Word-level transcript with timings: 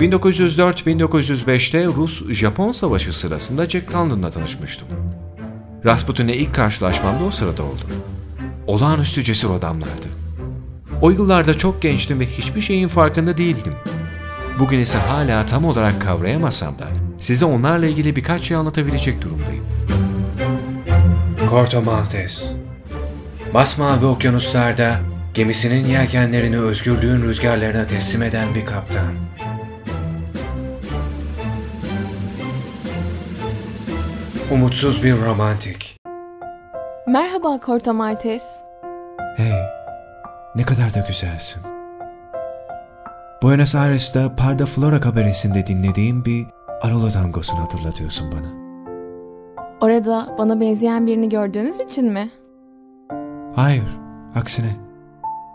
1904-1905'te 0.00 1.84
Rus-Japon 1.84 2.72
Savaşı 2.72 3.18
sırasında 3.18 3.68
Jack 3.68 3.94
London'la 3.94 4.30
tanışmıştım. 4.30 4.88
Rasputin'le 5.84 6.28
ilk 6.28 6.54
karşılaşmam 6.54 7.20
da 7.20 7.24
o 7.24 7.30
sırada 7.30 7.62
oldu. 7.62 7.82
Olağanüstü 8.66 9.24
cesur 9.24 9.54
adamlardı. 9.54 10.06
O 11.02 11.10
yıllarda 11.10 11.58
çok 11.58 11.82
gençtim 11.82 12.20
ve 12.20 12.26
hiçbir 12.26 12.60
şeyin 12.60 12.88
farkında 12.88 13.36
değildim. 13.36 13.74
Bugün 14.58 14.80
ise 14.80 14.98
hala 14.98 15.46
tam 15.46 15.64
olarak 15.64 16.02
kavrayamasam 16.02 16.78
da 16.78 16.88
size 17.18 17.44
onlarla 17.44 17.86
ilgili 17.86 18.16
birkaç 18.16 18.42
şey 18.42 18.56
anlatabilecek 18.56 19.22
durumdayım. 19.22 19.64
Corto 21.50 21.82
Maltese 21.82 22.46
Basmavi 23.54 24.06
okyanuslarda 24.06 25.00
gemisinin 25.34 25.86
yelkenlerini 25.86 26.58
özgürlüğün 26.58 27.22
rüzgarlarına 27.22 27.86
teslim 27.86 28.22
eden 28.22 28.54
bir 28.54 28.66
kaptan. 28.66 29.14
Umutsuz 34.50 35.04
bir 35.04 35.16
romantik. 35.16 35.96
Merhaba 37.06 37.60
Corto 37.66 37.94
Maltese. 37.94 38.46
Hey, 39.36 39.62
ne 40.54 40.62
kadar 40.62 40.94
da 40.94 41.00
güzelsin. 41.08 41.62
Buenos 43.42 43.74
Aires'te 43.74 44.36
Parda 44.36 44.66
Flora 44.66 45.00
kabaresinde 45.00 45.66
dinlediğim 45.66 46.24
bir 46.24 46.46
Arola 46.82 47.10
tangosunu 47.10 47.60
hatırlatıyorsun 47.60 48.32
bana. 48.32 48.60
Orada 49.80 50.34
bana 50.38 50.60
benzeyen 50.60 51.06
birini 51.06 51.28
gördüğünüz 51.28 51.80
için 51.80 52.12
mi? 52.12 52.30
Hayır, 53.56 53.98
aksine. 54.34 54.76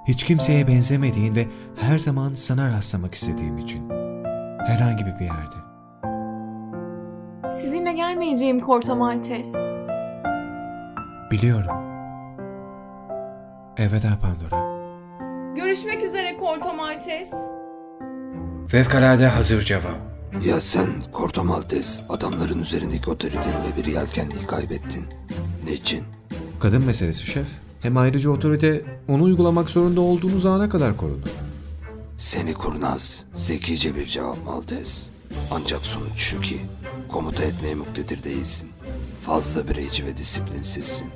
Hiç 0.08 0.24
kimseye 0.24 0.68
benzemediğin 0.68 1.36
ve 1.36 1.46
her 1.76 2.00
zaman 2.00 2.34
sana 2.34 2.70
rastlamak 2.70 3.14
istediğim 3.14 3.58
için. 3.58 3.90
Herhangi 4.68 5.06
bir 5.06 5.26
yerde. 5.26 5.75
Gelmeyeceğim 8.16 8.60
Corto 8.60 8.96
Maltese. 8.96 9.58
Biliyorum. 11.32 11.76
Elveda 13.78 14.20
Pandora. 14.22 14.86
Görüşmek 15.56 16.04
üzere 16.04 16.38
Corto 16.40 16.74
Maltese. 16.74 17.36
Fevkalade 18.68 19.28
hazır 19.28 19.62
cevap. 19.62 20.00
Ya 20.46 20.62
sen 20.62 20.90
Corto 21.18 21.44
Maltese 21.44 22.04
adamların 22.10 22.62
üzerindeki 22.62 23.10
otoriteni 23.10 23.54
ve 23.54 23.78
bir 23.78 23.86
yelkenliği 23.86 24.46
kaybettin. 24.48 25.06
Niçin? 25.66 26.04
Kadın 26.60 26.86
meselesi 26.86 27.26
şef. 27.26 27.48
Hem 27.82 27.98
ayrıca 27.98 28.30
otorite 28.30 28.82
onu 29.08 29.24
uygulamak 29.24 29.70
zorunda 29.70 30.02
olduğunuz 30.02 30.46
ana 30.46 30.70
kadar 30.70 30.98
korunur. 30.98 31.30
Seni 32.18 32.54
kurnaz, 32.54 33.26
zekice 33.34 33.96
bir 33.96 34.06
cevap 34.06 34.46
Maltese. 34.46 35.12
Ancak 35.52 35.86
sonuç 35.86 36.18
şu 36.18 36.42
ki 36.42 36.58
komuta 37.08 37.44
etmeye 37.44 37.76
muktedir 37.76 38.24
değilsin. 38.24 38.70
Fazla 39.22 39.68
bireyci 39.68 40.06
ve 40.06 40.18
disiplinsizsin. 40.18 41.10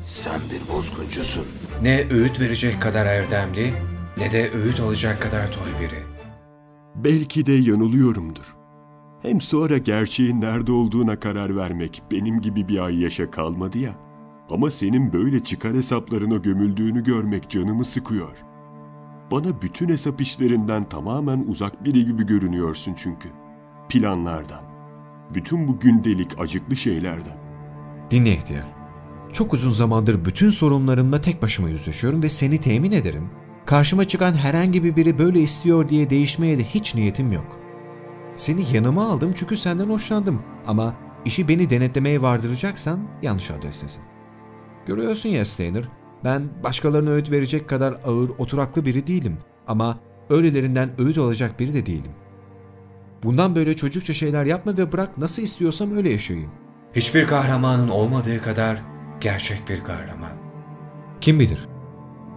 Sen 0.00 0.40
bir 0.50 0.74
bozguncusun. 0.74 1.46
Ne 1.82 2.06
öğüt 2.10 2.40
verecek 2.40 2.82
kadar 2.82 3.06
erdemli 3.06 3.72
ne 4.16 4.32
de 4.32 4.50
öğüt 4.52 4.80
alacak 4.80 5.22
kadar 5.22 5.52
toy 5.52 5.80
biri. 5.80 6.02
Belki 6.94 7.46
de 7.46 7.52
yanılıyorumdur. 7.52 8.56
Hem 9.22 9.40
sonra 9.40 9.78
gerçeğin 9.78 10.40
nerede 10.40 10.72
olduğuna 10.72 11.20
karar 11.20 11.56
vermek 11.56 12.02
benim 12.10 12.40
gibi 12.40 12.68
bir 12.68 12.78
ay 12.78 13.00
yaşa 13.00 13.30
kalmadı 13.30 13.78
ya. 13.78 13.94
Ama 14.50 14.70
senin 14.70 15.12
böyle 15.12 15.44
çıkar 15.44 15.74
hesaplarına 15.74 16.36
gömüldüğünü 16.36 17.04
görmek 17.04 17.50
canımı 17.50 17.84
sıkıyor. 17.84 18.36
Bana 19.30 19.62
bütün 19.62 19.88
hesap 19.88 20.20
işlerinden 20.20 20.84
tamamen 20.88 21.44
uzak 21.48 21.84
biri 21.84 22.04
gibi 22.04 22.26
görünüyorsun 22.26 22.94
çünkü. 22.94 23.28
Planlardan. 23.88 24.69
Bütün 25.34 25.68
bu 25.68 25.80
gündelik 25.80 26.38
acıklı 26.38 26.76
şeylerden. 26.76 27.36
Dinle 28.10 28.32
ihtiyar. 28.32 28.66
Çok 29.32 29.54
uzun 29.54 29.70
zamandır 29.70 30.24
bütün 30.24 30.50
sorunlarımla 30.50 31.20
tek 31.20 31.42
başıma 31.42 31.68
yüzleşiyorum 31.68 32.22
ve 32.22 32.28
seni 32.28 32.58
temin 32.58 32.92
ederim. 32.92 33.30
Karşıma 33.66 34.04
çıkan 34.04 34.32
herhangi 34.32 34.84
bir 34.84 34.96
biri 34.96 35.18
böyle 35.18 35.40
istiyor 35.40 35.88
diye 35.88 36.10
değişmeye 36.10 36.58
de 36.58 36.64
hiç 36.64 36.94
niyetim 36.94 37.32
yok. 37.32 37.60
Seni 38.36 38.64
yanıma 38.72 39.08
aldım 39.08 39.32
çünkü 39.36 39.56
senden 39.56 39.88
hoşlandım 39.88 40.42
ama 40.66 40.94
işi 41.24 41.48
beni 41.48 41.70
denetlemeye 41.70 42.22
vardıracaksan 42.22 43.00
yanlış 43.22 43.50
adrestesin. 43.50 44.02
Görüyorsun 44.86 45.28
ya 45.28 45.44
Steiner, 45.44 45.84
ben 46.24 46.48
başkalarına 46.64 47.10
öğüt 47.10 47.30
verecek 47.30 47.68
kadar 47.68 47.92
ağır, 48.04 48.30
oturaklı 48.38 48.86
biri 48.86 49.06
değilim 49.06 49.38
ama 49.66 49.98
öylelerinden 50.30 50.90
öğüt 50.98 51.18
alacak 51.18 51.60
biri 51.60 51.74
de 51.74 51.86
değilim. 51.86 52.12
Bundan 53.22 53.56
böyle 53.56 53.76
çocukça 53.76 54.14
şeyler 54.14 54.44
yapma 54.44 54.76
ve 54.76 54.92
bırak 54.92 55.18
nasıl 55.18 55.42
istiyorsam 55.42 55.96
öyle 55.96 56.10
yaşayayım. 56.10 56.50
Hiçbir 56.92 57.26
kahramanın 57.26 57.88
olmadığı 57.88 58.42
kadar 58.42 58.82
gerçek 59.20 59.68
bir 59.68 59.84
kahraman. 59.84 60.30
Kim 61.20 61.40
bilir? 61.40 61.68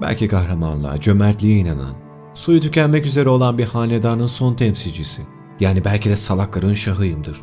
Belki 0.02 0.28
kahramanlığa, 0.28 1.02
cömertliğe 1.02 1.58
inanan, 1.58 1.96
suyu 2.34 2.60
tükenmek 2.60 3.06
üzere 3.06 3.30
olan 3.30 3.58
bir 3.58 3.66
hanedanın 3.66 4.28
son 4.28 4.54
temsilcisi. 4.54 5.22
Yani 5.60 5.86
belki 5.86 6.10
de 6.10 6.18
salakların 6.18 6.74
şahıyımdır. 6.74 7.42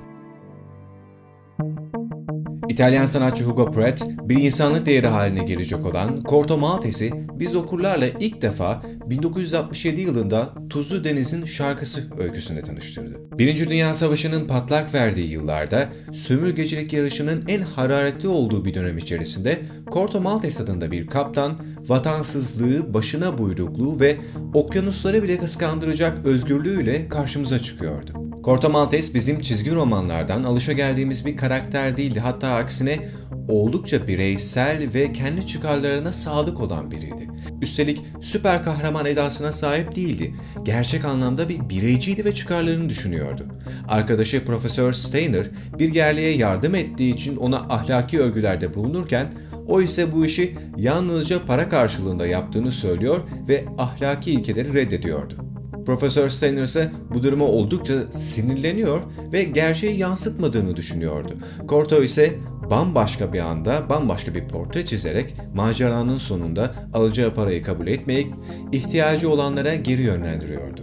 İtalyan 2.70 3.06
sanatçı 3.06 3.44
Hugo 3.44 3.70
Pratt, 3.70 4.02
bir 4.22 4.42
insanlık 4.42 4.86
değeri 4.86 5.06
haline 5.06 5.44
gelecek 5.44 5.86
olan 5.86 6.22
Corto 6.28 6.58
Maltese'i 6.58 7.12
biz 7.32 7.54
okurlarla 7.54 8.06
ilk 8.20 8.42
defa 8.42 8.82
1967 9.06 10.00
yılında 10.00 10.54
Tuzlu 10.70 11.04
Deniz'in 11.04 11.44
şarkısı 11.44 12.02
öyküsünde 12.18 12.60
tanıştırdı. 12.60 13.38
Birinci 13.38 13.70
Dünya 13.70 13.94
Savaşı'nın 13.94 14.46
patlak 14.46 14.94
verdiği 14.94 15.30
yıllarda 15.30 15.88
sömürgecilik 16.12 16.92
yarışının 16.92 17.44
en 17.48 17.60
hararetli 17.60 18.28
olduğu 18.28 18.64
bir 18.64 18.74
dönem 18.74 18.98
içerisinde 18.98 19.58
Corto 19.92 20.20
Maltese 20.20 20.62
adında 20.62 20.90
bir 20.90 21.06
kaptan 21.06 21.52
vatansızlığı, 21.88 22.94
başına 22.94 23.38
buyrukluğu 23.38 24.00
ve 24.00 24.16
okyanusları 24.54 25.22
bile 25.22 25.38
kıskandıracak 25.38 26.26
özgürlüğüyle 26.26 27.08
karşımıza 27.08 27.58
çıkıyordu. 27.58 28.29
Corto 28.44 28.70
Maltese 28.70 29.14
bizim 29.14 29.40
çizgi 29.40 29.74
romanlardan 29.74 30.44
alışageldiğimiz 30.44 31.26
bir 31.26 31.36
karakter 31.36 31.96
değildi. 31.96 32.20
Hatta 32.20 32.48
aksine 32.48 33.08
oldukça 33.48 34.06
bireysel 34.06 34.94
ve 34.94 35.12
kendi 35.12 35.46
çıkarlarına 35.46 36.12
sadık 36.12 36.60
olan 36.60 36.90
biriydi. 36.90 37.30
Üstelik 37.62 38.02
süper 38.20 38.62
kahraman 38.62 39.06
edasına 39.06 39.52
sahip 39.52 39.96
değildi. 39.96 40.34
Gerçek 40.62 41.04
anlamda 41.04 41.48
bir 41.48 41.68
bireyciydi 41.68 42.24
ve 42.24 42.34
çıkarlarını 42.34 42.88
düşünüyordu. 42.88 43.46
Arkadaşı 43.88 44.44
Profesör 44.44 44.92
Steiner 44.92 45.46
bir 45.78 45.94
yerliğe 45.94 46.36
yardım 46.36 46.74
ettiği 46.74 47.14
için 47.14 47.36
ona 47.36 47.58
ahlaki 47.58 48.20
övgülerde 48.20 48.74
bulunurken 48.74 49.32
o 49.68 49.80
ise 49.80 50.12
bu 50.12 50.26
işi 50.26 50.56
yalnızca 50.76 51.44
para 51.44 51.68
karşılığında 51.68 52.26
yaptığını 52.26 52.72
söylüyor 52.72 53.20
ve 53.48 53.64
ahlaki 53.78 54.30
ilkeleri 54.30 54.74
reddediyordu. 54.74 55.49
Profesör 55.90 56.28
Steiner 56.28 56.62
ise 56.62 56.90
bu 57.14 57.22
duruma 57.22 57.44
oldukça 57.44 57.94
sinirleniyor 58.10 59.00
ve 59.32 59.42
gerçeği 59.42 59.98
yansıtmadığını 59.98 60.76
düşünüyordu. 60.76 61.32
Corto 61.68 62.02
ise 62.02 62.34
bambaşka 62.70 63.32
bir 63.32 63.40
anda 63.40 63.88
bambaşka 63.88 64.34
bir 64.34 64.48
portre 64.48 64.86
çizerek 64.86 65.34
maceranın 65.54 66.16
sonunda 66.16 66.74
alacağı 66.94 67.34
parayı 67.34 67.62
kabul 67.62 67.86
etmeyip 67.86 68.34
ihtiyacı 68.72 69.30
olanlara 69.30 69.74
geri 69.74 70.02
yönlendiriyordu. 70.02 70.80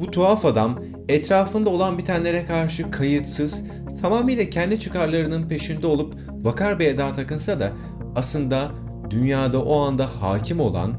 Bu 0.00 0.10
tuhaf 0.10 0.44
adam 0.44 0.82
etrafında 1.08 1.70
olan 1.70 1.98
bitenlere 1.98 2.46
karşı 2.46 2.90
kayıtsız, 2.90 3.64
tamamıyla 4.02 4.50
kendi 4.50 4.80
çıkarlarının 4.80 5.48
peşinde 5.48 5.86
olup 5.86 6.14
vakar 6.42 6.78
bir 6.78 6.86
eda 6.86 7.12
takınsa 7.12 7.60
da 7.60 7.72
aslında 8.16 8.70
dünyada 9.10 9.62
o 9.62 9.80
anda 9.80 10.06
hakim 10.06 10.60
olan 10.60 10.92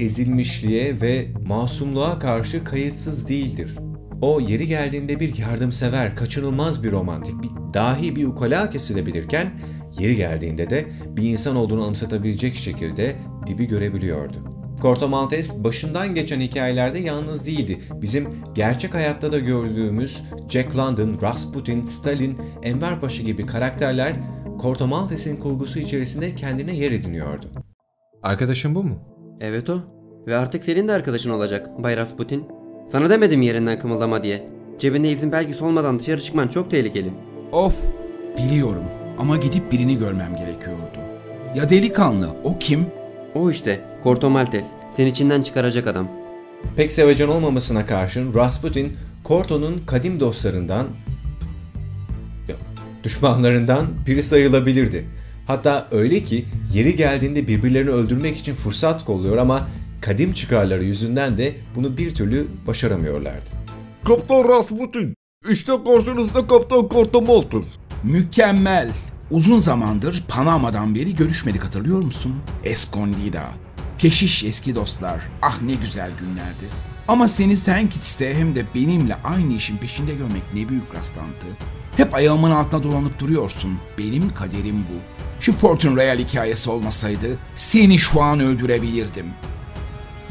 ezilmişliğe 0.00 1.00
ve 1.00 1.26
masumluğa 1.46 2.18
karşı 2.18 2.64
kayıtsız 2.64 3.28
değildir. 3.28 3.76
O 4.20 4.40
yeri 4.40 4.68
geldiğinde 4.68 5.20
bir 5.20 5.38
yardımsever, 5.38 6.16
kaçınılmaz 6.16 6.84
bir 6.84 6.92
romantik, 6.92 7.42
bir 7.42 7.74
dahi 7.74 8.16
bir 8.16 8.24
ukala 8.24 8.70
kesilebilirken 8.70 9.50
yeri 9.98 10.16
geldiğinde 10.16 10.70
de 10.70 10.86
bir 11.06 11.22
insan 11.22 11.56
olduğunu 11.56 11.82
anımsatabilecek 11.82 12.54
şekilde 12.54 13.16
dibi 13.46 13.66
görebiliyordu. 13.66 14.36
Corto 14.82 15.08
Maltese 15.08 15.64
başından 15.64 16.14
geçen 16.14 16.40
hikayelerde 16.40 16.98
yalnız 16.98 17.46
değildi. 17.46 17.78
Bizim 17.92 18.28
gerçek 18.54 18.94
hayatta 18.94 19.32
da 19.32 19.38
gördüğümüz 19.38 20.22
Jack 20.48 20.76
London, 20.76 21.18
Rasputin, 21.22 21.82
Stalin, 21.82 22.38
Enver 22.62 23.00
Paşa 23.00 23.22
gibi 23.22 23.46
karakterler 23.46 24.16
Corto 24.62 24.86
Maltese'in 24.86 25.36
kurgusu 25.36 25.78
içerisinde 25.78 26.34
kendine 26.34 26.76
yer 26.76 26.92
ediniyordu. 26.92 27.46
Arkadaşın 28.22 28.74
bu 28.74 28.84
mu? 28.84 29.09
Evet 29.40 29.70
o. 29.70 29.80
Ve 30.26 30.36
artık 30.36 30.64
senin 30.64 30.88
de 30.88 30.92
arkadaşın 30.92 31.30
olacak 31.30 31.82
Bay 31.82 31.96
Rasputin. 31.96 32.44
Sana 32.92 33.10
demedim 33.10 33.42
yerinden 33.42 33.78
kımıldama 33.78 34.22
diye. 34.22 34.48
Cebinde 34.78 35.08
izin 35.10 35.32
belgesi 35.32 35.64
olmadan 35.64 35.98
dışarı 35.98 36.20
çıkman 36.20 36.48
çok 36.48 36.70
tehlikeli. 36.70 37.10
Of, 37.52 37.74
biliyorum 38.38 38.84
ama 39.18 39.36
gidip 39.36 39.72
birini 39.72 39.98
görmem 39.98 40.36
gerekiyordu. 40.36 40.98
Ya 41.56 41.70
delikanlı, 41.70 42.30
o 42.44 42.58
kim? 42.58 42.86
O 43.34 43.50
işte, 43.50 43.80
Corto 44.04 44.30
Maltese. 44.30 44.66
Seni 44.90 45.08
içinden 45.08 45.42
çıkaracak 45.42 45.86
adam. 45.86 46.08
Pek 46.76 46.92
sevecen 46.92 47.28
olmamasına 47.28 47.86
karşın 47.86 48.34
Rasputin 48.34 48.96
Corto'nun 49.24 49.78
kadim 49.86 50.20
dostlarından 50.20 50.86
yok, 52.48 52.58
düşmanlarından 53.04 53.86
biri 54.06 54.22
sayılabilirdi. 54.22 55.04
Hatta 55.50 55.88
öyle 55.90 56.22
ki 56.22 56.44
yeri 56.72 56.96
geldiğinde 56.96 57.48
birbirlerini 57.48 57.90
öldürmek 57.90 58.36
için 58.36 58.54
fırsat 58.54 59.04
kolluyor 59.04 59.36
ama 59.36 59.68
kadim 60.00 60.32
çıkarları 60.32 60.84
yüzünden 60.84 61.38
de 61.38 61.54
bunu 61.74 61.96
bir 61.96 62.14
türlü 62.14 62.46
başaramıyorlardı. 62.66 63.50
Kaptan 64.04 64.48
Rasputin, 64.48 65.14
işte 65.50 65.72
karşınızda 65.84 66.46
Kaptan 66.46 66.88
Kortomaltız. 66.88 67.64
Mükemmel. 68.04 68.90
Uzun 69.30 69.58
zamandır 69.58 70.24
Panama'dan 70.28 70.94
beri 70.94 71.14
görüşmedik 71.14 71.64
hatırlıyor 71.64 72.02
musun? 72.02 72.34
Escondida. 72.64 73.44
Keşiş 73.98 74.44
eski 74.44 74.74
dostlar. 74.74 75.20
Ah 75.42 75.62
ne 75.62 75.74
güzel 75.74 76.10
günlerdi. 76.20 76.66
Ama 77.08 77.28
seni 77.28 77.56
St. 77.56 77.88
Kitts'te 77.90 78.34
hem 78.34 78.54
de 78.54 78.64
benimle 78.74 79.14
aynı 79.24 79.52
işin 79.52 79.76
peşinde 79.76 80.14
görmek 80.14 80.42
ne 80.54 80.68
büyük 80.68 80.94
rastlantı. 80.94 81.46
Hep 81.96 82.14
ayağımın 82.14 82.50
altına 82.50 82.82
dolanıp 82.82 83.18
duruyorsun. 83.18 83.78
Benim 83.98 84.34
kaderim 84.34 84.84
bu. 84.90 85.19
Şu 85.40 85.56
Portun 85.56 85.96
Real 85.96 86.18
hikayesi 86.18 86.70
olmasaydı 86.70 87.38
seni 87.54 87.98
şu 87.98 88.22
an 88.22 88.40
öldürebilirdim. 88.40 89.26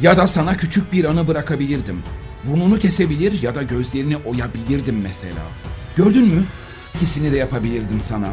Ya 0.02 0.18
da 0.18 0.28
sana 0.28 0.58
küçük 0.58 0.94
bir 0.94 1.06
anı 1.06 1.28
bırakabilirdim. 1.28 2.04
Burnunu 2.44 2.80
kesebilir 2.80 3.42
ya 3.42 3.56
da 3.56 3.64
gözlerini 3.64 4.18
oyabilirdim 4.18 5.02
mesela. 5.02 5.42
Gördün 5.96 6.28
mü? 6.28 6.44
İkisini 6.96 7.32
de 7.32 7.38
yapabilirdim 7.38 8.02
sana. 8.02 8.30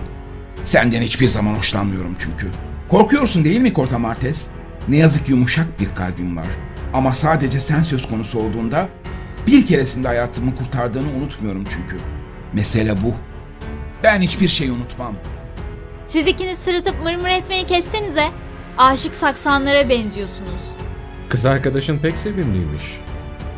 Senden 0.65 1.03
hiçbir 1.03 1.29
zaman 1.29 1.55
hoşlanmıyorum 1.55 2.17
çünkü. 2.19 2.51
Korkuyorsun 2.89 3.45
değil 3.45 3.61
mi 3.61 3.75
Corta 3.75 3.99
Martes? 3.99 4.49
Ne 4.89 4.97
yazık 4.97 5.29
yumuşak 5.29 5.81
bir 5.81 5.95
kalbim 5.95 6.37
var. 6.37 6.49
Ama 6.95 7.13
sadece 7.13 7.61
sen 7.61 7.83
söz 7.83 8.09
konusu 8.09 8.39
olduğunda 8.39 8.89
bir 9.47 9.67
keresinde 9.67 10.09
hayatımı 10.09 10.57
kurtardığını 10.57 11.09
unutmuyorum 11.19 11.65
çünkü. 11.69 11.97
Mesele 12.53 13.03
bu. 13.03 13.15
Ben 14.03 14.21
hiçbir 14.21 14.49
şey 14.49 14.71
unutmam. 14.71 15.15
Siz 16.09 16.27
ikiniz 16.27 16.59
sırıtıp 16.59 17.03
mırmır 17.03 17.29
etmeyi 17.29 17.67
kessenize. 17.67 18.29
Aşık 18.79 19.17
saksanlara 19.17 19.89
benziyorsunuz. 19.89 20.61
Kız 21.29 21.47
arkadaşın 21.47 21.99
pek 21.99 22.19
sevimliymiş. 22.19 22.83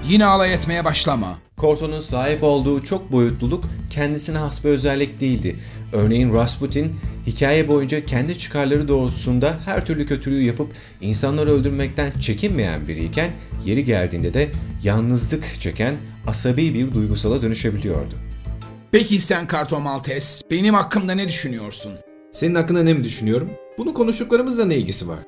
Yine 0.09 0.25
alay 0.25 0.55
etmeye 0.55 0.85
başlama. 0.85 1.39
Corto'nun 1.59 2.01
sahip 2.01 2.43
olduğu 2.43 2.85
çok 2.85 3.13
boyutluluk 3.13 3.65
kendisine 3.91 4.39
has 4.39 4.65
bir 4.65 4.69
özellik 4.69 5.21
değildi. 5.21 5.57
Örneğin 5.93 6.35
Rasputin 6.35 6.97
hikaye 7.27 7.69
boyunca 7.69 8.07
kendi 8.07 8.39
çıkarları 8.39 8.89
doğrultusunda 8.89 9.57
her 9.65 9.87
türlü 9.87 10.07
kötülüğü 10.07 10.43
yapıp 10.43 10.73
insanları 11.01 11.51
öldürmekten 11.51 12.13
çekinmeyen 12.21 12.89
biriyken 12.89 13.31
yeri 13.65 13.85
geldiğinde 13.85 14.35
de 14.35 14.49
yalnızlık 14.83 15.61
çeken 15.61 15.95
asabi 16.27 16.75
bir 16.75 16.95
duygusala 16.95 17.43
dönüşebiliyordu. 17.43 18.15
Peki 18.93 19.21
sen 19.21 19.47
Karto 19.47 19.81
Maltes, 19.81 20.43
benim 20.51 20.75
hakkımda 20.75 21.15
ne 21.15 21.29
düşünüyorsun? 21.29 21.93
Senin 22.39 22.55
hakkında 22.55 22.83
ne 22.83 22.95
mi 22.95 23.05
düşünüyorum? 23.05 23.51
Bunun 23.79 23.93
konuştuklarımızla 23.93 24.65
ne 24.65 24.77
ilgisi 24.77 25.09
var? 25.09 25.19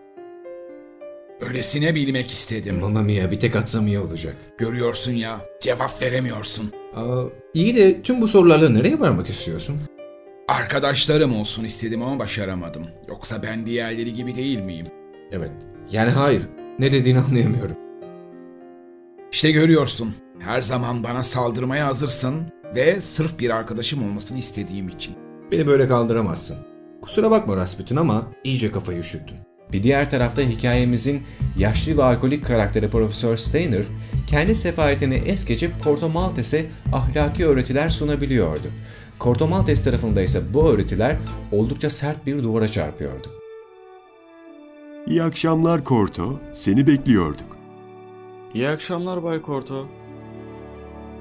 Öylesine 1.40 1.94
bilmek 1.94 2.30
istedim. 2.30 2.80
Mamma 2.80 3.02
mia 3.02 3.30
bir 3.30 3.40
tek 3.40 3.56
atsam 3.56 3.86
iyi 3.86 3.98
olacak. 3.98 4.36
Görüyorsun 4.58 5.12
ya, 5.12 5.40
cevap 5.60 6.02
veremiyorsun. 6.02 6.72
Aa, 6.96 7.24
iyi 7.54 7.76
de 7.76 8.02
tüm 8.02 8.20
bu 8.20 8.28
sorularla 8.28 8.68
nereye 8.68 9.00
varmak 9.00 9.28
istiyorsun? 9.28 9.76
Arkadaşlarım 10.48 11.36
olsun 11.36 11.64
istedim 11.64 12.02
ama 12.02 12.18
başaramadım. 12.18 12.86
Yoksa 13.08 13.42
ben 13.42 13.66
diğerleri 13.66 14.14
gibi 14.14 14.34
değil 14.34 14.60
miyim? 14.60 14.86
Evet. 15.32 15.50
Yani 15.90 16.10
hayır. 16.10 16.42
Ne 16.78 16.92
dediğini 16.92 17.18
anlayamıyorum. 17.28 17.76
İşte 19.32 19.50
görüyorsun. 19.50 20.14
Her 20.38 20.60
zaman 20.60 21.04
bana 21.04 21.22
saldırmaya 21.22 21.86
hazırsın 21.86 22.42
ve 22.76 23.00
sırf 23.00 23.38
bir 23.38 23.50
arkadaşım 23.50 24.04
olmasını 24.04 24.38
istediğim 24.38 24.88
için. 24.88 25.14
Beni 25.52 25.66
böyle 25.66 25.88
kaldıramazsın. 25.88 26.69
Kusura 27.02 27.30
bakma 27.30 27.56
Rasputin 27.56 27.96
ama 27.96 28.22
iyice 28.44 28.72
kafayı 28.72 28.98
üşüttün. 28.98 29.36
Bir 29.72 29.82
diğer 29.82 30.10
tarafta 30.10 30.42
hikayemizin 30.42 31.22
yaşlı 31.58 31.96
ve 31.96 32.02
alkolik 32.02 32.46
karakteri 32.46 32.90
Profesör 32.90 33.36
Steiner, 33.36 33.84
kendi 34.26 34.54
sefaletini 34.54 35.14
es 35.14 35.44
geçip 35.44 35.82
Corto 35.84 36.08
Maltes'e 36.08 36.66
ahlaki 36.92 37.46
öğretiler 37.46 37.88
sunabiliyordu. 37.88 38.66
Corto 39.20 39.48
Maltes 39.48 39.84
tarafında 39.84 40.22
ise 40.22 40.54
bu 40.54 40.68
öğretiler 40.70 41.16
oldukça 41.52 41.90
sert 41.90 42.26
bir 42.26 42.42
duvara 42.42 42.68
çarpıyordu. 42.68 43.28
İyi 45.06 45.22
akşamlar 45.22 45.84
Korto, 45.84 46.40
seni 46.54 46.86
bekliyorduk. 46.86 47.56
İyi 48.54 48.68
akşamlar 48.68 49.22
Bay 49.22 49.42
Korto. 49.42 49.86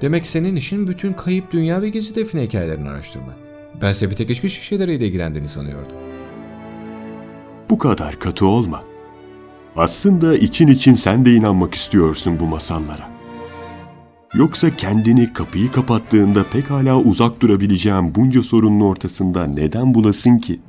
Demek 0.00 0.26
senin 0.26 0.56
işin 0.56 0.88
bütün 0.88 1.12
kayıp 1.12 1.52
dünya 1.52 1.82
ve 1.82 1.88
gizli 1.88 2.14
define 2.14 2.42
hikayelerini 2.42 2.88
araştırmak. 2.90 3.49
Bense 3.82 4.10
bir 4.10 4.16
tek 4.16 4.30
içki 4.30 4.50
şişeleriyle 4.50 5.06
ilgilendiğini 5.06 5.48
sanıyordum. 5.48 5.96
Bu 7.70 7.78
kadar 7.78 8.18
katı 8.18 8.46
olma. 8.46 8.84
Aslında 9.76 10.36
için 10.36 10.66
için 10.66 10.94
sen 10.94 11.26
de 11.26 11.32
inanmak 11.32 11.74
istiyorsun 11.74 12.40
bu 12.40 12.46
masallara. 12.46 13.10
Yoksa 14.34 14.76
kendini 14.76 15.32
kapıyı 15.32 15.72
kapattığında 15.72 16.44
pek 16.44 16.70
hala 16.70 16.96
uzak 16.96 17.40
durabileceğin 17.40 18.14
bunca 18.14 18.42
sorunun 18.42 18.80
ortasında 18.80 19.46
neden 19.46 19.94
bulasın 19.94 20.38
ki? 20.38 20.60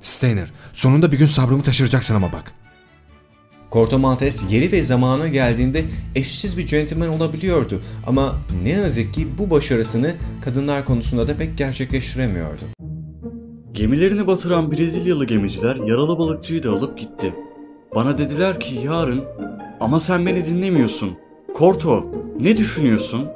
Steiner, 0.00 0.52
sonunda 0.72 1.12
bir 1.12 1.18
gün 1.18 1.26
sabrımı 1.26 1.62
taşıracaksın 1.62 2.14
ama 2.14 2.32
bak. 2.32 2.52
Corto 3.72 3.98
Maltese 3.98 4.56
yeri 4.56 4.72
ve 4.72 4.82
zamanı 4.82 5.28
geldiğinde 5.28 5.84
eşsiz 6.14 6.58
bir 6.58 6.66
centilmen 6.66 7.08
olabiliyordu 7.08 7.80
ama 8.06 8.36
ne 8.62 8.70
yazık 8.70 9.14
ki 9.14 9.26
bu 9.38 9.50
başarısını 9.50 10.14
kadınlar 10.44 10.84
konusunda 10.84 11.28
da 11.28 11.36
pek 11.36 11.58
gerçekleştiremiyordu. 11.58 12.62
Gemilerini 13.72 14.26
batıran 14.26 14.72
Brezilyalı 14.72 15.26
gemiciler 15.26 15.76
yaralı 15.76 16.18
balıkçıyı 16.18 16.62
da 16.62 16.70
alıp 16.70 16.98
gitti. 16.98 17.34
Bana 17.94 18.18
dediler 18.18 18.60
ki 18.60 18.80
yarın 18.84 19.24
ama 19.80 20.00
sen 20.00 20.26
beni 20.26 20.46
dinlemiyorsun. 20.46 21.18
Korto 21.54 22.06
ne 22.40 22.56
düşünüyorsun? 22.56 23.28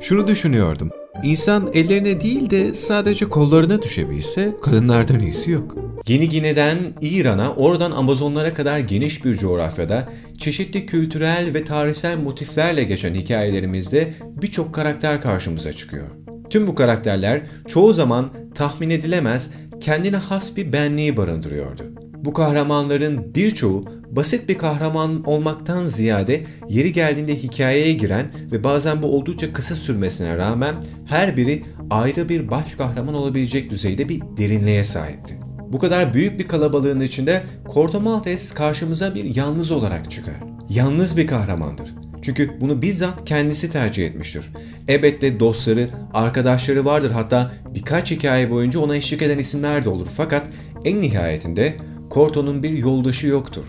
Şunu 0.00 0.26
düşünüyordum. 0.26 0.90
İnsan 1.22 1.70
ellerine 1.74 2.20
değil 2.20 2.50
de 2.50 2.74
sadece 2.74 3.28
kollarına 3.28 3.82
düşebilse 3.82 4.52
kadınlardan 4.62 5.20
iyisi 5.20 5.50
yok. 5.50 5.76
Yeni 6.08 6.28
Gine'den 6.28 6.78
İran'a, 7.00 7.52
oradan 7.52 7.90
Amazonlara 7.90 8.54
kadar 8.54 8.78
geniş 8.78 9.24
bir 9.24 9.36
coğrafyada 9.36 10.08
çeşitli 10.38 10.86
kültürel 10.86 11.54
ve 11.54 11.64
tarihsel 11.64 12.18
motiflerle 12.18 12.84
geçen 12.84 13.14
hikayelerimizde 13.14 14.14
birçok 14.42 14.74
karakter 14.74 15.22
karşımıza 15.22 15.72
çıkıyor. 15.72 16.06
Tüm 16.50 16.66
bu 16.66 16.74
karakterler 16.74 17.42
çoğu 17.68 17.92
zaman 17.92 18.30
tahmin 18.54 18.90
edilemez, 18.90 19.50
kendine 19.80 20.16
has 20.16 20.56
bir 20.56 20.72
benliği 20.72 21.16
barındırıyordu. 21.16 21.82
Bu 22.24 22.32
kahramanların 22.32 23.34
birçoğu 23.34 23.84
basit 24.10 24.48
bir 24.48 24.58
kahraman 24.58 25.22
olmaktan 25.22 25.84
ziyade 25.84 26.42
yeri 26.68 26.92
geldiğinde 26.92 27.36
hikayeye 27.42 27.92
giren 27.92 28.30
ve 28.52 28.64
bazen 28.64 29.02
bu 29.02 29.06
oldukça 29.06 29.52
kısa 29.52 29.74
sürmesine 29.74 30.36
rağmen 30.36 30.74
her 31.06 31.36
biri 31.36 31.62
ayrı 31.90 32.28
bir 32.28 32.50
baş 32.50 32.74
kahraman 32.74 33.14
olabilecek 33.14 33.70
düzeyde 33.70 34.08
bir 34.08 34.22
derinliğe 34.36 34.84
sahipti. 34.84 35.34
Bu 35.68 35.78
kadar 35.78 36.14
büyük 36.14 36.38
bir 36.38 36.48
kalabalığın 36.48 37.00
içinde 37.00 37.42
Corto 37.74 38.00
Maltese 38.00 38.54
karşımıza 38.54 39.14
bir 39.14 39.36
yalnız 39.36 39.70
olarak 39.70 40.10
çıkar. 40.10 40.34
Yalnız 40.70 41.16
bir 41.16 41.26
kahramandır. 41.26 41.94
Çünkü 42.22 42.60
bunu 42.60 42.82
bizzat 42.82 43.24
kendisi 43.24 43.70
tercih 43.70 44.06
etmiştir. 44.06 44.44
Elbette 44.88 45.40
dostları, 45.40 45.88
arkadaşları 46.14 46.84
vardır 46.84 47.10
hatta 47.10 47.52
birkaç 47.74 48.10
hikaye 48.10 48.50
boyunca 48.50 48.80
ona 48.80 48.96
eşlik 48.96 49.22
eden 49.22 49.38
isimler 49.38 49.84
de 49.84 49.88
olur. 49.88 50.08
Fakat 50.16 50.48
en 50.84 51.00
nihayetinde 51.00 51.76
Corto'nun 52.14 52.62
bir 52.62 52.70
yoldaşı 52.70 53.26
yoktur. 53.26 53.64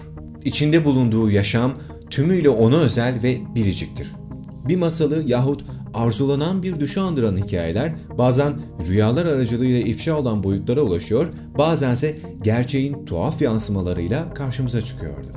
İçinde 0.46 0.86
bulunduğu 0.86 1.32
yaşam 1.32 1.74
tümüyle 2.10 2.50
ona 2.50 2.76
özel 2.76 3.24
ve 3.24 3.38
biriciktir. 3.56 4.12
Bir 4.68 4.76
masalı 4.76 5.24
yahut 5.28 5.64
arzulanan 5.94 6.64
bir 6.64 6.80
düşü 6.80 7.00
andıran 7.00 7.38
hikayeler 7.38 7.94
bazen 8.18 8.54
rüyalar 8.88 9.26
aracılığıyla 9.26 9.80
ifşa 9.80 10.20
olan 10.20 10.44
boyutlara 10.44 10.82
ulaşıyor, 10.82 11.28
bazense 11.58 12.18
gerçeğin 12.44 13.06
tuhaf 13.06 13.42
yansımalarıyla 13.42 14.34
karşımıza 14.34 14.82
çıkıyordu. 14.82 15.28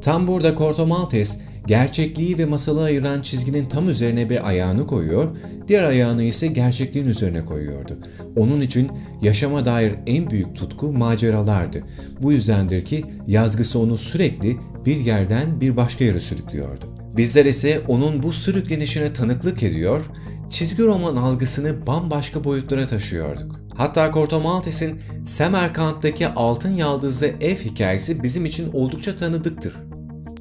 Tam 0.00 0.26
burada 0.26 0.56
Corto 0.56 0.86
Maltese 0.86 1.38
gerçekliği 1.66 2.38
ve 2.38 2.44
masalı 2.44 2.82
ayıran 2.82 3.22
çizginin 3.22 3.66
tam 3.66 3.88
üzerine 3.88 4.30
bir 4.30 4.48
ayağını 4.48 4.86
koyuyor, 4.86 5.36
diğer 5.68 5.82
ayağını 5.82 6.22
ise 6.22 6.46
gerçekliğin 6.46 7.06
üzerine 7.06 7.44
koyuyordu. 7.44 7.98
Onun 8.36 8.60
için 8.60 8.90
yaşama 9.22 9.64
dair 9.64 9.94
en 10.06 10.30
büyük 10.30 10.56
tutku 10.56 10.92
maceralardı. 10.92 11.82
Bu 12.22 12.32
yüzdendir 12.32 12.84
ki 12.84 13.04
yazgısı 13.26 13.78
onu 13.78 13.98
sürekli 13.98 14.56
bir 14.86 14.96
yerden 14.96 15.60
bir 15.60 15.76
başka 15.76 16.04
yere 16.04 16.20
sürüklüyordu. 16.20 16.96
Bizler 17.16 17.44
ise 17.44 17.80
onun 17.88 18.22
bu 18.22 18.32
sürüklenişine 18.32 19.12
tanıklık 19.12 19.62
ediyor, 19.62 20.04
çizgi 20.50 20.82
roman 20.82 21.16
algısını 21.16 21.86
bambaşka 21.86 22.44
boyutlara 22.44 22.88
taşıyorduk. 22.88 23.60
Hatta 23.74 24.12
Corto 24.12 24.40
Maltese'in 24.40 25.00
Semerkant'taki 25.26 26.28
Altın 26.28 26.76
Yaldızlı 26.76 27.26
Ev 27.26 27.56
hikayesi 27.56 28.22
bizim 28.22 28.46
için 28.46 28.72
oldukça 28.72 29.16
tanıdıktır. 29.16 29.85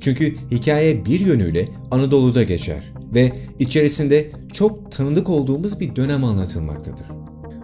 Çünkü 0.05 0.35
hikaye 0.51 1.05
bir 1.05 1.19
yönüyle 1.19 1.67
Anadolu'da 1.91 2.43
geçer 2.43 2.93
ve 3.15 3.31
içerisinde 3.59 4.31
çok 4.53 4.91
tanıdık 4.91 5.29
olduğumuz 5.29 5.79
bir 5.79 5.95
dönem 5.95 6.23
anlatılmaktadır. 6.23 7.05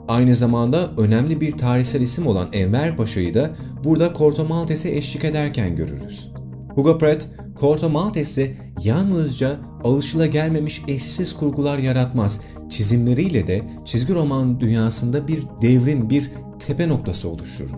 Aynı 0.07 0.35
zamanda 0.35 0.89
önemli 0.97 1.41
bir 1.41 1.51
tarihsel 1.51 2.01
isim 2.01 2.27
olan 2.27 2.47
Enver 2.53 2.97
Paşa'yı 2.97 3.33
da 3.33 3.49
burada 3.83 4.13
Corto 4.17 4.45
Maltes'e 4.45 4.97
eşlik 4.97 5.25
ederken 5.25 5.75
görürüz. 5.75 6.31
Hugo 6.75 6.97
Pratt, 6.97 7.27
Corto 7.59 7.89
Maltes'te 7.89 8.55
yalnızca 8.83 9.59
alışılagelmemiş 9.83 10.81
eşsiz 10.87 11.33
kurgular 11.33 11.77
yaratmaz, 11.77 12.41
çizimleriyle 12.69 13.47
de 13.47 13.61
çizgi 13.85 14.13
roman 14.13 14.59
dünyasında 14.59 15.27
bir 15.27 15.43
devrim, 15.61 16.09
bir 16.09 16.31
tepe 16.67 16.89
noktası 16.89 17.29
oluşturur. 17.29 17.71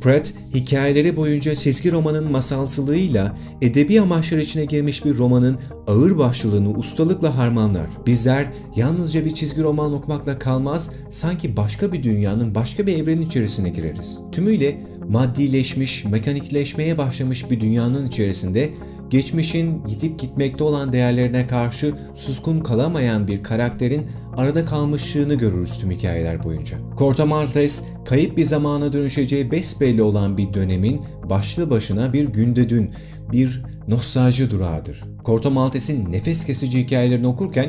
Pratt, 0.00 0.32
hikayeleri 0.54 1.16
boyunca 1.16 1.54
çizgi 1.54 1.92
romanın 1.92 2.32
masalsılığıyla 2.32 3.36
edebi 3.62 4.00
amaçlar 4.00 4.38
içine 4.38 4.64
girmiş 4.64 5.04
bir 5.04 5.16
romanın 5.16 5.58
ağır 5.86 6.18
başlılığını 6.18 6.70
ustalıkla 6.70 7.36
harmanlar. 7.38 7.86
Bizler 8.06 8.46
yalnızca 8.76 9.24
bir 9.24 9.30
çizgi 9.30 9.62
roman 9.62 9.92
okumakla 9.92 10.38
kalmaz, 10.38 10.90
sanki 11.10 11.56
başka 11.56 11.92
bir 11.92 12.02
dünyanın 12.02 12.54
başka 12.54 12.86
bir 12.86 12.98
evrenin 12.98 13.26
içerisine 13.26 13.68
gireriz. 13.68 14.18
Tümüyle 14.32 14.80
maddileşmiş, 15.08 16.04
mekanikleşmeye 16.04 16.98
başlamış 16.98 17.50
bir 17.50 17.60
dünyanın 17.60 18.08
içerisinde 18.08 18.70
geçmişin 19.10 19.84
gidip 19.84 20.20
gitmekte 20.20 20.64
olan 20.64 20.92
değerlerine 20.92 21.46
karşı 21.46 21.94
suskun 22.14 22.60
kalamayan 22.60 23.28
bir 23.28 23.42
karakterin 23.42 24.06
arada 24.36 24.64
kalmışlığını 24.64 25.34
görürüz 25.34 25.78
tüm 25.78 25.90
hikayeler 25.90 26.42
boyunca. 26.42 26.78
Corto 26.98 27.26
Maltese, 27.26 27.84
kayıp 28.04 28.36
bir 28.36 28.44
zamana 28.44 28.92
dönüşeceği 28.92 29.50
besbelli 29.50 30.02
olan 30.02 30.36
bir 30.36 30.54
dönemin 30.54 31.00
başlı 31.30 31.70
başına 31.70 32.12
bir 32.12 32.24
günde 32.24 32.68
dün, 32.68 32.90
bir 33.32 33.62
nostalji 33.88 34.50
durağıdır. 34.50 35.04
Corto 35.24 35.50
Maltese'in 35.50 36.12
nefes 36.12 36.44
kesici 36.44 36.78
hikayelerini 36.78 37.26
okurken 37.26 37.66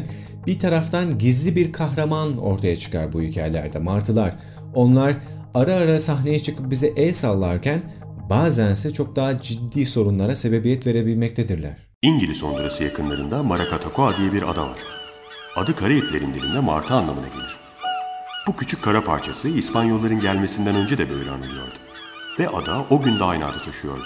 bir 0.48 0.60
taraftan 0.60 1.18
gizli 1.18 1.56
bir 1.56 1.72
kahraman 1.72 2.38
ortaya 2.38 2.78
çıkar 2.78 3.14
bu 3.14 3.22
hikayelerde, 3.22 3.80
martılar. 3.80 4.34
Onlar 4.76 5.16
ara 5.54 5.74
ara 5.74 6.00
sahneye 6.00 6.40
çıkıp 6.40 6.72
bize 6.72 6.88
el 6.88 7.14
sallarken 7.14 7.82
bazense 8.30 8.94
çok 8.94 9.16
daha 9.16 9.42
ciddi 9.42 9.86
sorunlara 9.86 10.36
sebebiyet 10.36 10.88
verebilmektedirler. 10.88 11.78
İngiliz 12.02 12.44
Hondurası 12.44 12.84
yakınlarında 12.84 13.44
Maracatacoa 13.44 14.18
diye 14.18 14.34
bir 14.34 14.50
ada 14.50 14.62
var. 14.62 14.78
Adı 15.56 15.76
Karayiplerin 15.76 16.34
dilinde 16.34 16.60
martı 16.60 16.94
anlamına 16.94 17.28
gelir. 17.28 17.58
Bu 18.48 18.56
küçük 18.56 18.84
kara 18.84 19.04
parçası 19.04 19.48
İspanyolların 19.48 20.20
gelmesinden 20.20 20.76
önce 20.76 20.98
de 20.98 21.10
böyle 21.10 21.32
anılıyordu. 21.32 21.74
Ve 22.40 22.50
ada 22.50 22.86
o 22.90 23.02
gün 23.02 23.20
de 23.20 23.24
aynı 23.24 23.46
adı 23.46 23.58
taşıyordu. 23.66 24.04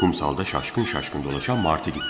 Kumsalda 0.00 0.44
şaşkın 0.44 0.84
şaşkın 0.84 1.24
dolaşan 1.24 1.58
martı 1.58 1.90
gibi. 1.90 2.04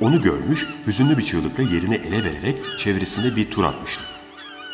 Onu 0.00 0.22
görmüş, 0.22 0.66
hüzünlü 0.86 1.18
bir 1.18 1.24
çığlıkla 1.24 1.62
yerini 1.62 1.94
ele 1.94 2.24
vererek 2.24 2.56
çevresinde 2.78 3.36
bir 3.36 3.50
tur 3.50 3.64
atmıştı. 3.64 4.02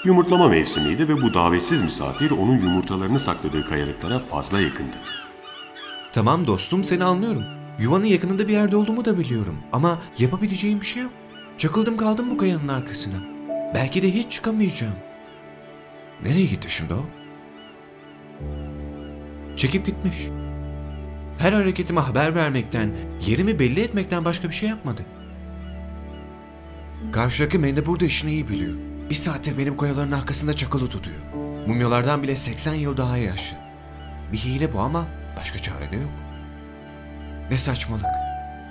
Yumurtlama 0.04 0.48
mevsimiydi 0.48 1.08
ve 1.08 1.22
bu 1.22 1.34
davetsiz 1.34 1.82
misafir 1.82 2.30
onun 2.30 2.58
yumurtalarını 2.58 3.20
sakladığı 3.20 3.68
kayalıklara 3.68 4.18
fazla 4.18 4.60
yakındı. 4.60 4.96
Tamam 6.14 6.47
dostum 6.47 6.85
seni 6.85 7.04
anlıyorum. 7.04 7.44
Yuvanın 7.78 8.04
yakınında 8.04 8.49
bir 8.49 8.52
yerde 8.52 8.76
olduğumu 8.76 9.04
da 9.04 9.18
biliyorum. 9.18 9.59
Ama 9.73 9.99
yapabileceğim 10.18 10.80
bir 10.80 10.87
şey 10.87 11.02
yok. 11.02 11.12
Çakıldım 11.59 11.97
kaldım 11.97 12.30
bu 12.30 12.37
kayanın 12.37 12.68
arkasına. 12.68 13.14
Belki 13.75 14.02
de 14.02 14.14
hiç 14.14 14.33
çıkamayacağım. 14.33 14.94
Nereye 16.25 16.47
gitti 16.47 16.71
şimdi 16.71 16.94
o? 16.94 17.04
Çekip 19.56 19.87
gitmiş. 19.87 20.16
Her 21.38 21.52
hareketime 21.52 22.00
haber 22.00 22.35
vermekten, 22.35 22.90
yerimi 23.26 23.59
belli 23.59 23.80
etmekten 23.80 24.25
başka 24.25 24.49
bir 24.49 24.54
şey 24.54 24.68
yapmadı. 24.68 25.02
Karşıdaki 27.12 27.59
mende 27.59 27.87
burada 27.87 28.04
işini 28.04 28.33
iyi 28.33 28.49
biliyor. 28.49 28.75
Bir 29.11 29.14
saattir 29.14 29.59
benim 29.59 29.76
kayaların 29.76 30.12
arkasında 30.12 30.52
çakılı 30.54 30.88
tutuyor. 30.88 31.21
Mumyalardan 31.66 32.23
bile 32.23 32.37
80 32.37 32.75
yıl 32.75 32.97
daha 32.97 33.16
yaşlı. 33.16 33.56
Bir 34.33 34.38
hile 34.38 34.73
bu 34.73 34.80
ama 34.80 35.06
başka 35.44 35.58
çare 35.58 35.92
de 35.92 35.96
yok. 35.96 36.10
Ne 37.50 37.58
saçmalık. 37.58 38.06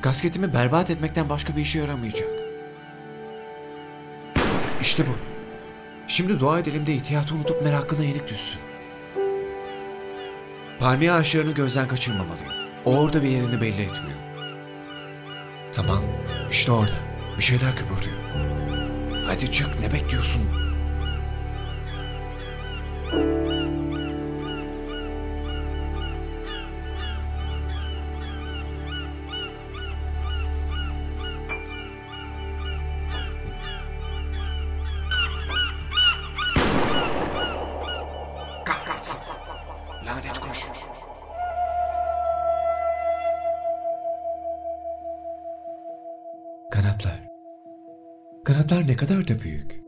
Kasketimi 0.01 0.53
berbat 0.53 0.89
etmekten 0.89 1.30
başka 1.30 1.56
bir 1.56 1.62
işe 1.62 1.80
yaramayacak. 1.80 2.30
İşte 4.82 5.03
bu. 5.08 5.12
Şimdi 6.08 6.39
dua 6.39 6.60
edelim 6.60 6.86
de 6.86 6.94
ihtiyatı 6.94 7.36
unutup 7.36 7.63
merakına 7.63 8.03
yenik 8.03 8.30
düşsün. 8.30 8.62
Palmiye 10.80 11.12
ağaçlarını 11.12 11.51
gözden 11.51 11.88
kaçırmamalıyım. 11.88 12.53
O 12.86 12.98
orada 12.98 13.24
bir 13.24 13.27
yerini 13.27 13.62
belli 13.62 13.82
etmiyor. 13.82 14.20
Tamam, 15.72 16.03
işte 16.51 16.72
orada. 16.72 16.96
Bir 17.38 17.44
şeyler 17.44 17.75
kıpırdıyor. 17.75 18.18
Hadi 19.25 19.51
çık, 19.51 19.80
ne 19.80 19.92
bekliyorsun? 19.92 20.44
Kanatlar 48.63 48.88
ne 48.88 48.96
kadar 48.96 49.27
da 49.27 49.43
büyük. 49.43 49.82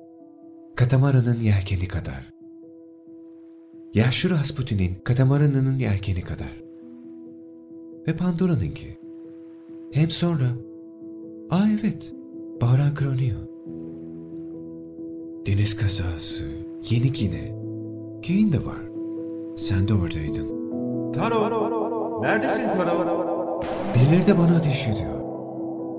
Katamaranın 0.75 1.39
yelkeni 1.39 1.87
kadar. 1.87 2.33
Yaşlı 3.93 4.29
Rasputin'in 4.29 4.95
katamaranının 5.03 5.77
yelkeni 5.77 6.21
kadar. 6.21 6.63
Ve 8.07 8.15
Pandora'nınki. 8.15 8.99
Hem 9.91 10.09
sonra... 10.09 10.45
Aa 11.49 11.67
evet, 11.81 12.13
Bağıran 12.61 12.95
Kronio. 12.95 13.37
Deniz 15.47 15.77
kazası, 15.77 16.43
yenik 16.89 17.21
yine. 17.21 17.55
Kane 18.27 18.51
de 18.51 18.65
var. 18.65 18.81
Sen 19.57 19.87
de 19.87 19.93
oradaydın. 19.93 20.47
Taro, 21.13 22.21
neredesin 22.21 22.69
Taro? 22.69 23.61
Birileri 23.95 24.27
de 24.27 24.37
bana 24.37 24.55
ateş 24.55 24.87
ediyor. 24.87 25.21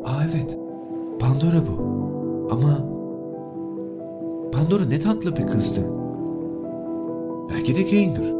Aa 0.04 0.24
evet. 0.24 0.58
Pandora 1.20 1.66
bu. 1.66 1.95
Ama... 2.50 2.78
Pandora 4.52 4.84
ne 4.84 5.00
tatlı 5.00 5.36
bir 5.36 5.46
kızdı. 5.46 5.80
Belki 7.50 7.76
de 7.76 7.84
Kane'dir. 7.86 8.34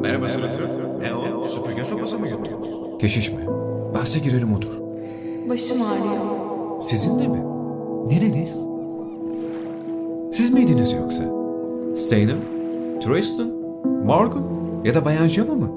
Merhaba 0.00 0.28
suratı. 0.28 0.60
Ne 1.00 1.14
o? 1.14 1.44
Süpürge 1.44 1.84
sopası 1.84 2.18
mı 2.18 2.28
yuttunuz? 2.28 2.68
Keşiş 3.00 3.32
mi? 3.32 3.46
Bahse 3.94 4.18
girelim 4.20 4.52
odur. 4.54 4.80
Başım 5.48 5.76
ağrıyor. 5.82 6.80
Sizin 6.80 7.18
de 7.18 7.28
mi? 7.28 7.44
Nereniz? 8.08 8.60
Siz 10.32 10.52
miydiniz 10.52 10.92
yoksa? 10.92 11.22
Steiner? 11.94 12.36
Tristan? 13.00 13.48
Morgan? 14.04 14.42
Ya 14.84 14.94
da 14.94 15.04
Bayan 15.04 15.26
Java 15.28 15.54
mı? 15.54 15.68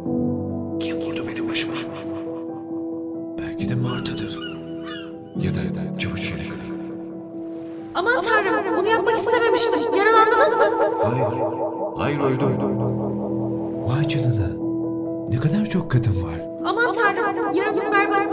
İstememiştim. 9.60 9.96
Yaralandınız 9.96 10.56
mı? 10.56 10.94
Hayır. 11.04 11.44
Hayır 11.98 12.20
öldüm. 12.20 12.60
Vay 13.88 14.08
canına. 14.08 14.48
Ne 15.30 15.40
kadar 15.40 15.66
çok 15.66 15.92
kadın 15.92 16.24
var. 16.24 16.42
Aman 16.66 16.92
tanrım 16.92 17.54
yaranız 17.54 17.92
berbat. 17.92 18.30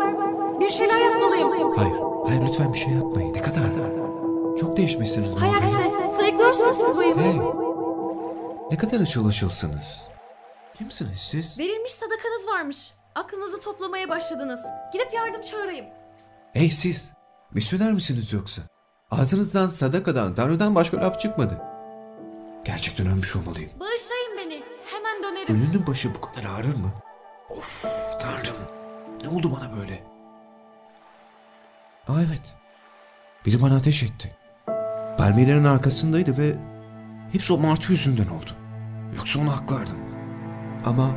Bir 0.60 0.68
şeyler 0.70 1.00
yapmalıyım. 1.00 1.76
Hayır. 1.76 1.96
Hayır 2.26 2.42
lütfen 2.48 2.72
bir 2.72 2.78
şey 2.78 2.92
yapmayın. 2.92 3.34
Ne 3.34 3.42
kadar 3.42 3.64
da. 3.74 4.06
Çok 4.60 4.76
değişmişsiniz 4.76 5.36
Hay 5.36 5.48
Morgan. 5.50 5.62
aksi 5.62 6.16
sayıklıyorsunuz 6.16 6.76
siz 6.76 6.96
bayımı. 6.96 7.20
Hey. 7.22 7.40
Ne 8.70 8.76
kadar 8.78 9.00
ışıl 9.00 9.28
ışılsınız. 9.28 10.02
Kimsiniz 10.74 11.18
siz? 11.18 11.58
Verilmiş 11.58 11.92
sadakanız 11.92 12.46
varmış. 12.54 12.94
Aklınızı 13.14 13.60
toplamaya 13.60 14.08
başladınız. 14.08 14.60
Gidip 14.92 15.14
yardım 15.14 15.42
çağırayım. 15.42 15.86
Hey 16.52 16.70
siz. 16.70 17.12
Misyoner 17.54 17.92
misiniz 17.92 18.32
yoksa? 18.32 18.62
Ağzınızdan 19.10 19.66
sadakadan, 19.66 20.34
tanrıdan 20.34 20.74
başka 20.74 20.96
laf 20.96 21.20
çıkmadı. 21.20 21.62
Gerçekten 22.64 23.06
ölmüş 23.06 23.36
olmalıyım. 23.36 23.70
Bağışlayın 23.80 24.38
beni. 24.38 24.62
Hemen 24.84 25.22
dönerim. 25.22 25.54
Ölünün 25.54 25.86
başı 25.86 26.14
bu 26.14 26.20
kadar 26.20 26.44
ağrır 26.44 26.76
mı? 26.76 26.92
Of 27.50 27.84
tanrım. 28.20 28.56
Ne 29.22 29.28
oldu 29.28 29.56
bana 29.60 29.76
böyle? 29.76 30.02
Aa 32.08 32.20
evet. 32.28 32.54
Biri 33.46 33.62
bana 33.62 33.76
ateş 33.76 34.02
etti. 34.02 34.36
Palmiyelerin 35.18 35.64
arkasındaydı 35.64 36.38
ve 36.38 36.56
hepsi 37.32 37.52
o 37.52 37.58
martı 37.58 37.92
yüzünden 37.92 38.28
oldu. 38.28 38.50
Yoksa 39.16 39.40
onu 39.40 39.52
haklardım. 39.52 39.98
Ama 40.86 41.10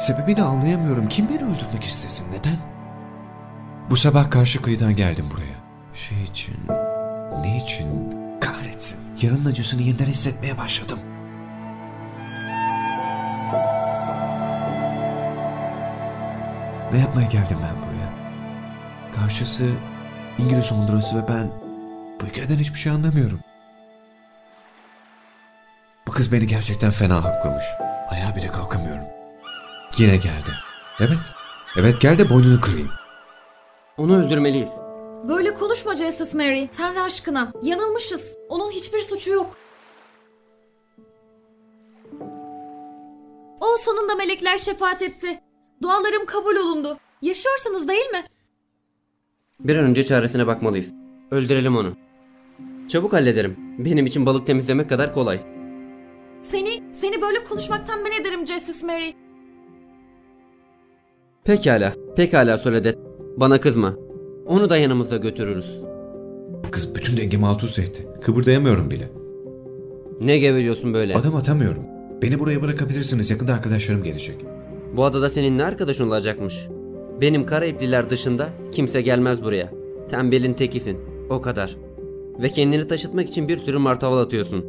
sebebini 0.00 0.42
anlayamıyorum. 0.42 1.08
Kim 1.08 1.28
beni 1.28 1.44
öldürmek 1.44 1.84
istesin? 1.84 2.32
Neden? 2.32 2.58
Bu 3.90 3.96
sabah 3.96 4.30
karşı 4.30 4.62
kıyıdan 4.62 4.96
geldim 4.96 5.24
buraya. 5.32 5.56
Şey 5.94 6.22
için... 6.22 6.56
Ne 7.32 7.56
için? 7.56 8.16
Kahretsin. 8.40 9.00
Yarının 9.22 9.44
acısını 9.44 9.82
yeniden 9.82 10.06
hissetmeye 10.06 10.58
başladım. 10.58 10.98
Ne 16.92 16.98
yapmaya 16.98 17.26
geldim 17.28 17.58
ben 17.62 17.82
buraya? 17.82 18.12
Karşısı 19.16 19.70
İngiliz 20.38 20.72
Honduras 20.72 21.14
ve 21.14 21.28
ben 21.28 21.50
bu 22.20 22.26
ülkeden 22.26 22.56
hiçbir 22.56 22.78
şey 22.78 22.92
anlamıyorum. 22.92 23.40
Bu 26.06 26.12
kız 26.12 26.32
beni 26.32 26.46
gerçekten 26.46 26.90
fena 26.90 27.24
haklamış. 27.24 27.64
Ayağa 28.08 28.36
bile 28.36 28.46
kalkamıyorum. 28.46 29.04
Yine 29.98 30.16
geldi. 30.16 30.50
Evet. 31.00 31.20
Evet 31.76 32.00
gel 32.00 32.18
de 32.18 32.30
boynunu 32.30 32.60
kırayım. 32.60 32.90
Onu 33.96 34.16
öldürmeliyiz. 34.16 34.85
Böyle 35.24 35.54
konuşma 35.54 35.96
Jesus 35.96 36.34
Mary. 36.34 36.66
Tanrı 36.66 37.02
aşkına. 37.02 37.52
Yanılmışız. 37.62 38.36
Onun 38.48 38.70
hiçbir 38.70 38.98
suçu 38.98 39.32
yok. 39.32 39.56
O 43.60 43.76
sonunda 43.80 44.14
melekler 44.14 44.58
şefaat 44.58 45.02
etti. 45.02 45.40
Dualarım 45.82 46.26
kabul 46.26 46.56
olundu. 46.56 46.98
Yaşıyorsunuz 47.22 47.88
değil 47.88 48.10
mi? 48.10 48.24
Bir 49.60 49.76
an 49.76 49.84
önce 49.84 50.02
çaresine 50.06 50.46
bakmalıyız. 50.46 50.92
Öldürelim 51.30 51.76
onu. 51.76 51.96
Çabuk 52.88 53.12
hallederim. 53.12 53.56
Benim 53.78 54.06
için 54.06 54.26
balık 54.26 54.46
temizlemek 54.46 54.88
kadar 54.88 55.14
kolay. 55.14 55.40
Seni, 56.42 56.82
seni 57.00 57.22
böyle 57.22 57.44
konuşmaktan 57.44 58.02
men 58.02 58.20
ederim 58.20 58.46
Jesus 58.46 58.82
Mary. 58.82 59.12
Pekala, 61.44 61.92
pekala 62.16 62.58
Soledad. 62.58 62.94
Bana 63.36 63.60
kızma. 63.60 64.05
Onu 64.46 64.70
da 64.70 64.76
yanımızda 64.76 65.16
götürürüz. 65.16 65.80
Kız 66.70 66.94
bütün 66.94 67.16
dengemi 67.16 67.46
alt 67.46 67.64
üst 67.64 67.78
etti. 67.78 68.06
Kıpırdayamıyorum 68.22 68.90
bile. 68.90 69.08
Ne 70.20 70.38
geveliyorsun 70.38 70.94
böyle? 70.94 71.14
Adım 71.16 71.36
atamıyorum. 71.36 71.82
Beni 72.22 72.38
buraya 72.38 72.62
bırakabilirsiniz. 72.62 73.30
Yakında 73.30 73.54
arkadaşlarım 73.54 74.02
gelecek. 74.02 74.36
Bu 74.96 75.04
adada 75.04 75.30
senin 75.30 75.58
ne 75.58 75.64
arkadaşın 75.64 76.06
olacakmış? 76.06 76.68
Benim 77.20 77.46
Karayipliler 77.46 78.10
dışında 78.10 78.48
kimse 78.72 79.00
gelmez 79.00 79.44
buraya. 79.44 79.72
Tembelin 80.08 80.54
tekisin. 80.54 80.98
O 81.30 81.40
kadar. 81.42 81.76
Ve 82.42 82.48
kendini 82.48 82.86
taşıtmak 82.86 83.28
için 83.28 83.48
bir 83.48 83.56
sürü 83.56 83.78
martaval 83.78 84.18
atıyorsun. 84.18 84.64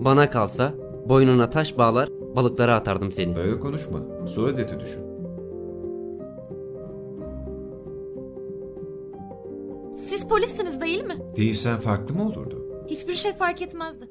Bana 0.00 0.30
kalsa 0.30 0.74
boynuna 1.08 1.50
taş 1.50 1.78
bağlar 1.78 2.08
balıklara 2.36 2.74
atardım 2.76 3.12
seni. 3.12 3.36
Böyle 3.36 3.60
konuşma. 3.60 3.98
Sonra 4.28 4.56
dete 4.56 4.80
düşün. 4.80 5.00
Siz 10.22 10.28
polistiniz 10.28 10.80
değil 10.80 11.04
mi? 11.04 11.16
Değilsen 11.36 11.76
farklı 11.76 12.14
mı 12.14 12.26
olurdu? 12.26 12.84
Hiçbir 12.90 13.14
şey 13.14 13.32
fark 13.32 13.62
etmezdi. 13.62 14.08